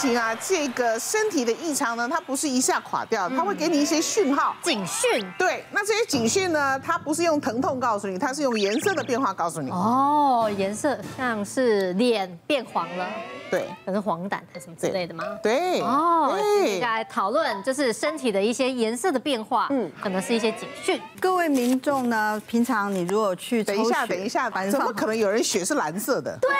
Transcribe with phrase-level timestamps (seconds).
[0.00, 5.30] 情啊，这个身体的异常呢，它不是一下垮掉，它会给你一些讯号，警讯。
[5.38, 9.70] 对，那这些警讯呢，它不是用疼痛告诉你，它是用颜色的变化告诉你。
[9.70, 13.06] 哦，颜色像是脸变黄了。
[13.50, 15.24] 对，可能黄疸还是什么之类的吗？
[15.42, 21.00] 对，哦，应该讨论就是身体的一些颜色的变化，嗯，可能是一些警讯。
[21.20, 26.38] 各位民众呢，平常你如果去等一下，等一下，怎么可能有人血是蓝色的？
[26.40, 26.58] 对呀，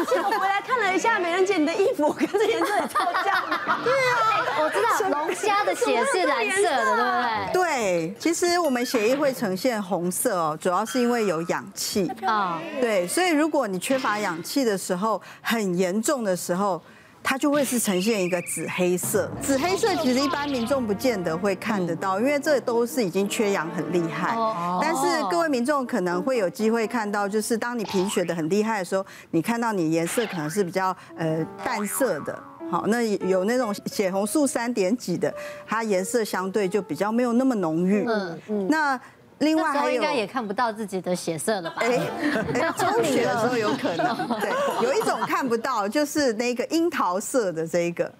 [0.00, 3.44] 而且我回来看了一下，美人姐你的衣服跟这颜色也超像。
[3.84, 7.52] 对啊，我知道龙虾的血是蓝色的，对不对？
[7.52, 12.60] 对，其实我们血液会呈现红色哦，主要是因为有氧气啊。
[12.80, 16.16] 对，所以如果你缺乏氧气的时候，很严重。
[16.26, 16.82] 的时候，
[17.22, 19.30] 它就会是呈现一个紫黑色。
[19.40, 24.34] 紫黑色其实一般民众不见得会看得到，因为这都是已经缺氧很厉害。
[24.80, 32.42] 但是各位民众可能会有机会看到，就是当你贫血的很厉害的时候，你看到你颜色可能是比较呃淡色的。
[32.70, 35.32] 好，那有那种血红素三点几的，
[35.66, 38.04] 它颜色相对就比较没有那么浓郁。
[38.06, 38.68] 嗯嗯。
[38.68, 39.00] 那
[39.38, 41.76] 另外还有，应该也看不到自己的血色了吧？
[41.80, 41.98] 哎，
[42.78, 44.16] 中学的时候有可能。
[44.40, 44.50] 对，
[44.82, 48.10] 有一种看不到，就是那个樱桃色的这一个。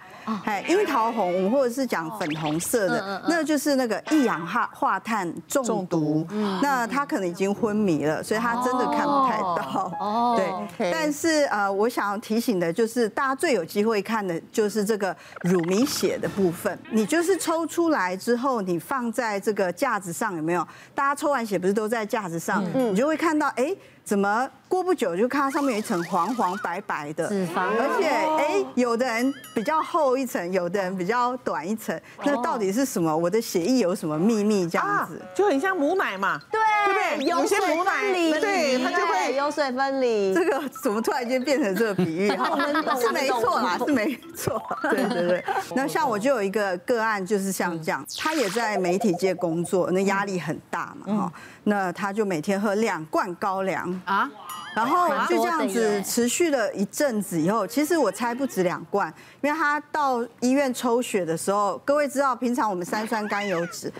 [0.44, 6.26] 哎，樱桃红或者是讲粉红色的，那就是那个一氧化化碳中毒。
[6.60, 9.92] 那他可能已经昏迷了，所以他真的看不太到。
[10.00, 10.34] 哦，
[10.76, 10.90] 对。
[10.90, 16.76] 但是呃，我想要提醒的就是，大家最有机会看的就是这个乳糜血的部分。
[16.90, 20.66] 你就是抽出来之后，你放在这个架子上，有没有？
[20.92, 22.64] 大家抽完血不是都在架子上？
[22.74, 23.74] 你就会看到，哎。
[24.06, 33.16] 怎么过不久就看到上面有一层黄黄白白的脂肪，而且哎，有的人比较厚一层，有的人比较短一层，那到底是什么？
[33.16, 34.64] 我的血液有什么秘密？
[34.68, 36.40] 这样子就很像母奶嘛，
[36.86, 37.28] 对，不对？
[37.28, 40.34] 有些母奶，对，它就会油水分离。
[40.34, 42.28] 这个怎么突然间变成这个比喻？
[42.98, 44.62] 是没错啦，是没错。
[44.90, 45.44] 对对对。
[45.74, 51.32] 那像我就有一个个案，就是像这样，他也在媒体界工作，那压力很大嘛，哈。
[51.64, 54.30] 那他就每天喝两罐高粱啊，
[54.74, 63.90] 然后就这样子持续了一阵子以后，其实我猜不止两罐，因为他到医院抽血的时候，各位知道，平常我们三酸甘油酯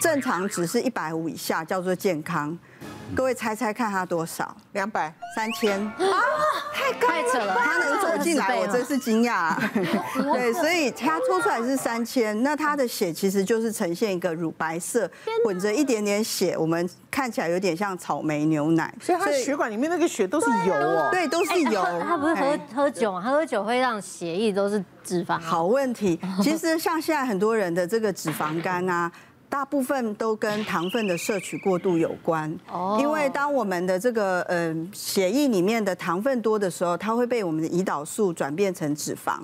[0.00, 2.56] 正常值是一百五以下叫做健康。
[3.16, 4.54] 各位猜猜看他多少？
[4.72, 5.94] 两百、三千啊！
[6.74, 9.56] 太高了，他能走进来，我真是惊讶。
[10.34, 15.10] 对，所以他抽出来是三千，那他的血其实就是呈现一个乳白色，
[15.42, 18.94] 混着一点点血，我们看起来有点像草莓牛奶。
[19.00, 21.82] 所以他血管里面那个血都是油哦，对，都是油。
[22.06, 23.22] 他不是喝喝酒吗？
[23.24, 25.40] 他喝酒会让血液都是脂肪。
[25.40, 29.10] 好问题，其实像现在很多人的这个脂肪肝啊。
[29.50, 39.38] 大部分都跟糖分的摄取过度有关，哦因为当我们的这个嗯血液里面的糖分多的时候，它会被我们的胰岛素转变成脂肪。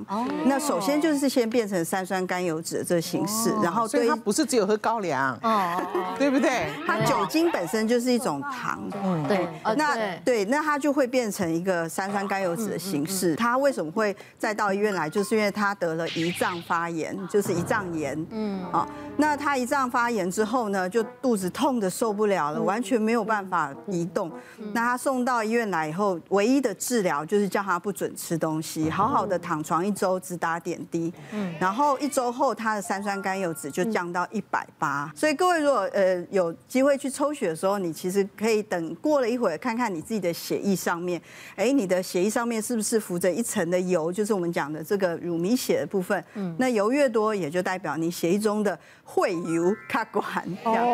[0.44, 5.82] 那首先就是先变成三酸甘油脂的这个形式，然后所以它不是只有喝高粱，哦
[6.18, 6.68] 对不对？
[6.86, 8.82] 它酒精本身就是一种糖，
[9.26, 9.48] 对。
[9.76, 13.34] 那对，那它就会变成一个三酸甘油脂的形式。
[13.36, 15.08] 它为什么会再到医院来？
[15.08, 18.26] 就是因为它得了胰脏发炎，就是胰脏炎。
[18.30, 18.86] 嗯，啊，
[19.16, 19.90] 那它胰脏。
[19.94, 24.28] 发炎之后呢，就肚子痛的受不了了，完全没有办法移动。
[24.72, 31.12] 那他送到医院来以后，唯一的治疗就是叫他不准吃东西，好好的躺床一周，只打点滴。
[31.30, 35.08] 嗯，然后一周后，他的三酸甘油酯就降到一百八。
[35.14, 41.22] 所以各位如果呃有机会去抽血的时候，你其实可以等过了一会儿，看看你自己的血液上面，
[41.54, 46.24] 哎，你的血液上面是不是浮着一层的油，就是我们讲的这个乳糜血的部分。
[46.34, 49.72] 嗯，那油越多，也就代表你血液中的会油。
[49.88, 50.22] 卡管
[50.64, 50.84] 这样，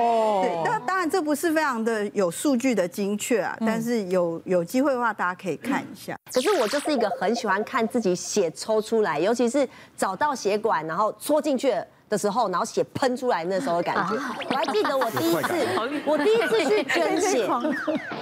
[0.43, 6.17] 对，那当然这不是非常的有数据的精确啊，但是有有机会的话，大家可以看一下。
[6.33, 11.75] 可是我就是一个很喜欢看自己血抽出来，尤其是找到血管，然后戳进去
[12.09, 14.15] 的时候，然后血喷出来那时候的感觉。
[14.51, 15.67] 我还记得我第一次，
[16.05, 17.48] 我第一次去捐血，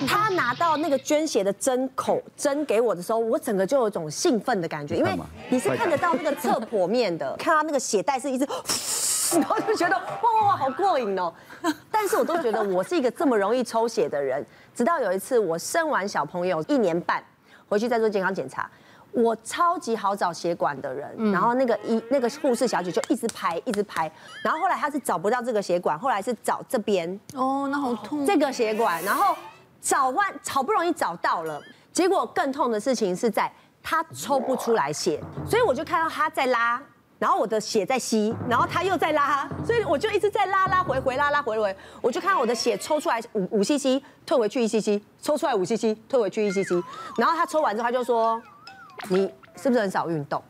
[0.07, 5.11] 他拿到那个捐血的针口针给我的时候，我整个就有一种兴奋的感觉，因为
[5.49, 8.47] 你是看得到那个侧剖面的，看到那个血袋是一直。
[9.33, 11.33] 然后就觉得哇哇哇好过瘾哦，
[11.91, 14.45] 但是我都觉得我是一个这么容易抽血的人，
[14.75, 17.23] 直到有一次我生完小朋友一年半，
[17.69, 18.71] 回去再做健康检查，
[19.13, 24.11] 我超级好找血管的人，然后那个医那个护士小姐就一直排一直排，
[24.43, 29.37] 然后后来她是找不到这个血管，后来是找这边哦，那好痛，这个血管，然后
[29.81, 31.61] 找完好不容易找到了，
[31.93, 33.51] 结果更痛的事情是在
[33.83, 36.81] 她抽不出来血，所以我就看到她在拉。
[37.19, 46.83] 然后我的血在吸，然后他又在拉，所以我就一直在拉拉回回拉拉回回，我就看到我的血抽出来五五 cc，退回去一 cc，抽出来五 cc，退回去一 cc，
[47.17, 48.41] 然后他抽完之后他就说，
[49.09, 50.41] 你是不是很少运动？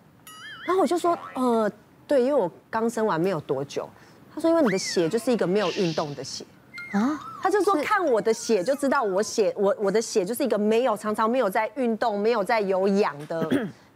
[0.67, 1.71] 然后我就说，呃，
[2.07, 3.89] 对，因为我刚生完没有多久。
[4.35, 6.45] 他说，因为你的血就是一个没有运动的血
[6.93, 7.19] 啊。
[7.41, 13.49] 他就说，看我的血就知道我血，我我的血就是一个没有常常没有在运动、没有在有氧的。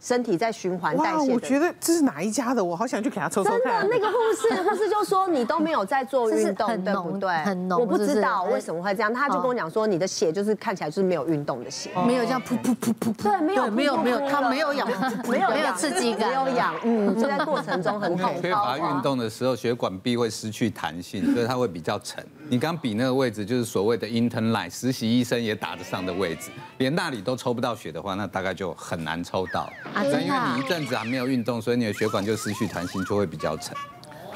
[0.03, 1.15] 身体在循环代谢。
[1.15, 2.63] 哇，我觉得这是哪一家的？
[2.63, 3.81] 我好想去给他抽抽看。
[3.81, 7.33] 真的，那个护士，护士就说你都没有在做运动，对不对？
[7.37, 9.13] 很浓，我不知道为什么会这样。
[9.13, 13.23] 他就跟我讲说，你的血就是看起来就是没有运动的血，没有这样噗噗噗噗噗。
[13.23, 14.85] 对，没有没有没有，他没有氧，
[15.25, 18.33] 没有没有刺激感，没有氧，嗯，就在过程中很痛。
[18.41, 22.21] 缺乏运动的时候，血管壁会失去弹性，所以它会比较沉。
[22.49, 29.69] 你刚比那个位置，就是所谓的 intern line，实习医生也打得上的位置，连那里都抽不到血的话，那大概就很难抽到。
[29.93, 33.75] 啊，因为你一阵子还没有运动，所以你的血管就失去弹性，就会比较沉。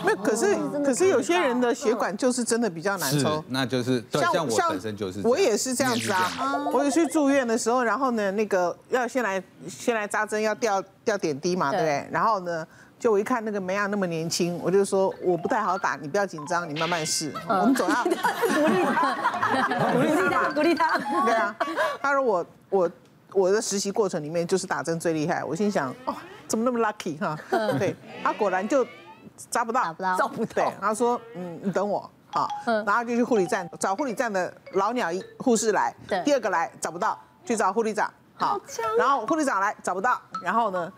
[0.04, 0.56] 那可是
[0.86, 6.70] 可是有些人的血管就是真的比较难抽，那就是像我本身就是，我也是这样子啊。
[6.72, 12.08] 我有去住院的时候，然后呢，那个要先来先来扎针，要吊吊点滴嘛，对不对？
[12.12, 12.66] 然后呢。
[13.00, 17.32] 就我一看那个梅亚那么年轻，我就说我不太好打，你不要紧张，你慢慢试。
[17.48, 19.16] 我们总要鼓励他，
[19.92, 20.98] 鼓励他， 鼓励他。
[21.24, 21.56] 对啊，
[22.02, 22.92] 他说我我
[23.38, 25.44] 我的实习过程里面就是打针最厉害。
[25.44, 26.16] 我心想哦，
[26.48, 27.38] 怎么那么 lucky 哈？
[27.78, 28.84] 对，他果然就
[29.52, 30.74] 扎不到，扎不到，扎不到。
[30.82, 35.96] 他说嗯，你等我好，然后就去护理站找护理站的老鸟护士来。
[36.26, 38.12] 第二个来找不到，去找护理长。
[38.36, 38.60] 好，
[38.98, 40.92] 然后护理长来找不到，然后呢，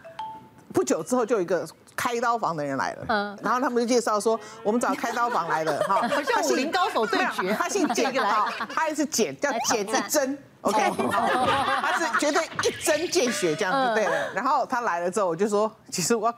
[0.73, 1.67] 不久之后就有一个。
[1.95, 10.91] 开刀房的人来了，嗯，然后他们就介绍说，我们找开刀房来的，哈， 好像武林高手对决， 他姓简，哈，他也是简，叫简一针，OK，
[11.81, 16.33] 他是绝对一针见血这样子，对了，然后他来了之后，我就说， 其实我。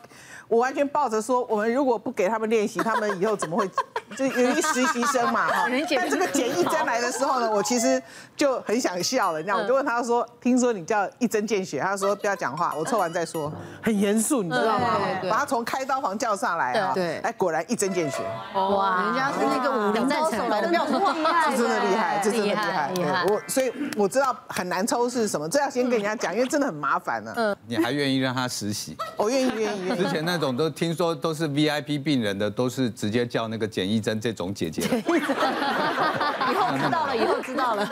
[0.48, 3.66] 我完全抱着说，我们如果不给他们练习，他们以后怎么会？
[4.18, 5.66] 就有一实习生嘛，哈。
[5.96, 8.04] 但这个简一针来的时候呢，我其实
[8.36, 13.50] 就很想笑了，你知道，我就问他说：“听说你叫一针见血？”他说：“不要讲话，我抽完再说。”
[13.82, 14.98] 很严肃，你知道吗？
[15.30, 18.22] 把他从开刀房叫上来啊，对，哎，果然一针见血。
[18.54, 22.92] 哇，人家是那个武林高手来的，不要说厉害，这真的厉害，这真的厉害。
[22.94, 27.34] 厉害，我所以我知道很难抽是什么，这要先跟人家讲，因为真的很麻烦呢。
[27.38, 28.98] 嗯，你还愿意让他实习？
[29.16, 30.04] 我 愿意，愿意，愿意。
[30.04, 30.42] 之前那。
[30.42, 34.82] 这种都听说都是 VIP 病人的，都是直接叫那个简易针这种姐姐。
[35.06, 37.88] 以后知道了，以后知道了。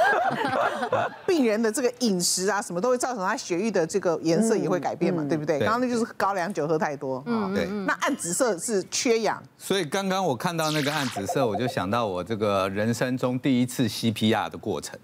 [1.27, 5.59] 病人的这个饮食啊，什么都会造成他血液的这个颜色也会改变嘛，对不对？
[5.59, 7.21] 刚刚那就是高粱酒喝太多。
[7.27, 7.65] 嗯，对。
[7.85, 9.39] 那暗紫色是缺氧。
[9.55, 14.97] 所以刚刚我看到那个暗紫色，我就想到我这个人生中第一次 CPR 的过程。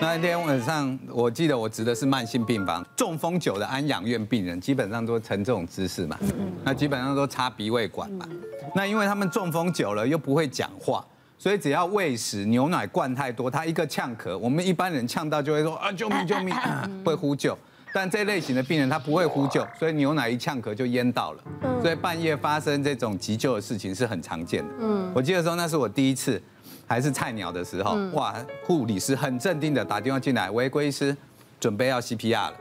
[0.00, 6.16] 那天晚上，我记得我值的是慢性病房，中风久的安养院病人，基本上都呈这种姿势嘛。
[6.64, 8.26] 那基本上都插鼻胃管嘛。
[8.74, 11.04] 那因为他们中风久了又不会讲话，
[11.36, 16.54] 所以只要喂食牛奶灌太多，他一个呛咳，我们一般人呛到就会说啊救命救命，
[17.04, 17.56] 会呼救。
[17.92, 21.42] 但这类型的病人他不会呼救，所以牛奶一呛咳就淹到了。
[21.82, 24.74] 所以半夜发生这种急救的事情是很常见的。
[24.80, 26.40] 嗯，我记得说那是我第一次。
[26.88, 31.14] 还是菜鸟的时候，哇，护理师很镇定的打电话进来，喂，郭医师，
[31.60, 32.54] 准备要 CPR 了。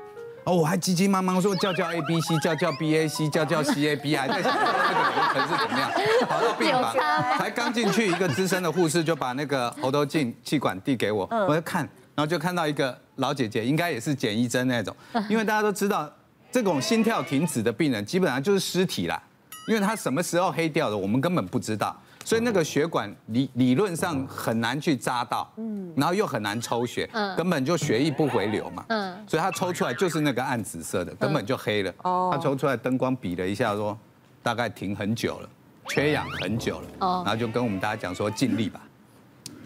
[0.43, 5.91] 哦，我还急急忙忙说叫叫 A B C，叫叫 B A C，叫叫 C A B，还在想这个流程是怎么样。
[6.27, 6.93] 跑到病房，
[7.37, 11.81] 才刚进去，一个资深的护士就把那个喉头镜气管递给我，我就看，
[12.15, 14.95] 然后就看到一个老姐姐，应该也是简易针那种，
[15.29, 16.09] 因为大家都知道，
[16.49, 19.21] 这种心跳停止的病人基本上就是尸体啦，
[19.67, 21.93] 因为他什么时候黑掉的，我们根本不知道。
[22.27, 31.93] 所以那个血管理理论上很难去扎到，嗯，然后又很难抽血，嗯，根本就血液不回流嘛，嗯，所以他抽出来就是那个暗紫色的，根本就黑了。
[32.03, 33.97] 哦，他抽出来灯光比了一下，说
[34.43, 35.49] 大概停很久了，
[35.87, 38.81] 缺氧很久了，哦，然后就跟我们大家讲说尽力吧，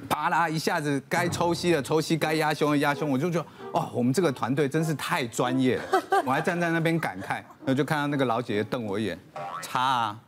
[0.07, 5.83] 啪啦一下子该抽吸的 抽吸，该压胸的压胸，我就觉得哦，我们这个团队真是太专业了，
[6.27, 9.19] 我还站在那边感慨，然后就看到那个老姐姐瞪我一眼，
[9.63, 10.19] 插啊。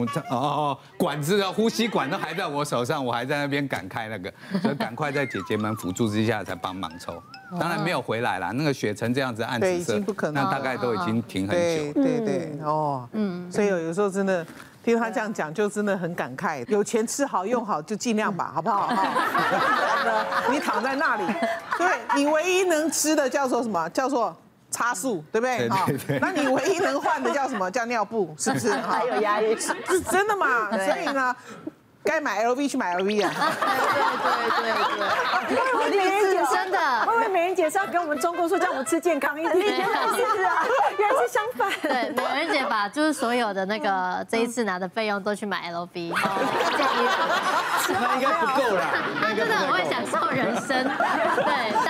[0.00, 7.22] 我这哦哦，管子的呼吸管都还在我手上，我还在那边感慨那个，所以赶快在姐姐们辅助之下才帮忙抽。
[7.58, 10.00] 当然没有回来啦，那个血成这样子暗紫色，
[10.32, 11.92] 那大概都已经停很久。
[11.92, 14.46] 对对对，哦，嗯，所以有有时候真的
[14.84, 16.64] 听他这样讲，就真的很感慨。
[16.68, 18.92] 有钱吃好用好就尽量吧，好不好？
[20.50, 21.24] 你躺在那里，
[21.76, 23.88] 对你唯一能吃的叫做什么？
[23.90, 24.34] 叫做。
[24.80, 25.68] 插数对不对？
[25.68, 25.86] 哈，
[26.22, 27.70] 那你唯一能换的叫什么？
[27.70, 28.72] 叫尿布，是不是？
[28.80, 30.70] 还有压力，是真的嘛？
[30.72, 31.36] 所以呢，
[32.02, 33.30] 该买 LV 去买 LV 啊。
[33.36, 35.60] 对对对对。
[35.76, 40.64] 我美人姐真的，后面美人姐是要给我们中国说叫我们吃健康一点，是啊，
[40.98, 41.70] 原来是相反。
[41.82, 46.14] 对，美人姐把就是所有的那个这一次拿的费用都去买 LV，
[47.88, 48.86] 那应该不够啦。
[49.20, 50.84] 她真的很会享受人生，
[51.36, 51.89] 对。